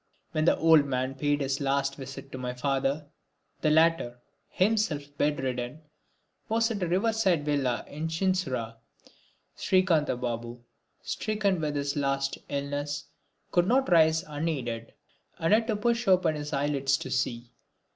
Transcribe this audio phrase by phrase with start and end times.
[0.31, 3.05] When the old man paid his last visit to my father,
[3.61, 5.81] the latter, himself bed ridden,
[6.49, 8.77] was at a river side villa in Chinsurah.
[9.55, 10.63] Srikantha Babu,
[11.03, 13.09] stricken with his last illness,
[13.51, 14.91] could not rise unaided
[15.37, 17.51] and had to push open his eyelids to see.